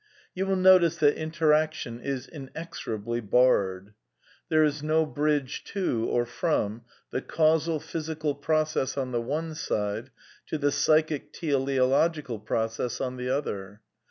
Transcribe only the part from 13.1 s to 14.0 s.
the other.